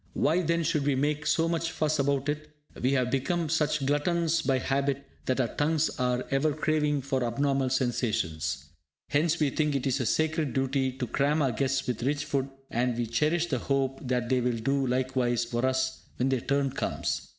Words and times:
Why, 0.13 0.41
then, 0.41 0.63
should 0.63 0.87
we 0.87 0.95
make 0.95 1.27
so 1.27 1.47
much 1.47 1.69
fuss 1.71 1.99
about 1.99 2.27
it? 2.27 2.49
We 2.81 2.93
have 2.93 3.11
become 3.11 3.49
such 3.49 3.85
gluttons 3.85 4.41
by 4.41 4.57
habit 4.57 5.05
that 5.27 5.39
our 5.39 5.53
tongues 5.53 5.91
are 5.99 6.25
ever 6.31 6.53
craving 6.53 7.03
for 7.03 7.23
abnormal 7.23 7.69
sensations. 7.69 8.65
Hence 9.09 9.39
we 9.39 9.51
think 9.51 9.75
it 9.75 9.85
a 9.85 10.05
sacred 10.07 10.53
duty 10.53 10.91
to 10.93 11.05
cram 11.05 11.43
our 11.43 11.51
guests 11.51 11.85
with 11.85 12.01
rich 12.01 12.25
food, 12.25 12.49
and 12.71 12.97
we 12.97 13.05
cherish 13.05 13.45
the 13.45 13.59
hope 13.59 13.99
that 14.07 14.27
they 14.27 14.41
will 14.41 14.57
do 14.57 14.87
likewise 14.87 15.45
for 15.45 15.67
us, 15.67 16.01
when 16.15 16.29
their 16.29 16.41
turn 16.41 16.71
comes! 16.71 17.29